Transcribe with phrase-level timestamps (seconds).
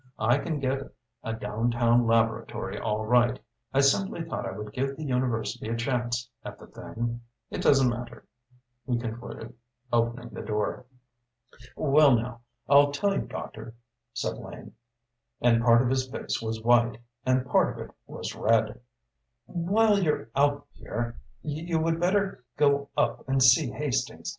[0.17, 0.81] I can get
[1.23, 3.39] a down town laboratory all right.
[3.71, 7.21] I simply thought I would give the university a chance at the thing.
[7.51, 8.25] It doesn't matter,"
[8.87, 9.53] he concluded,
[9.93, 10.87] opening the door.
[11.75, 13.75] "Well now, I'll tell you, doctor,"
[14.11, 14.73] said Lane,
[15.39, 18.79] and part of his face was white, and part of it was red,
[19.45, 24.29] "while you're out here, you would better go up and see Hastings.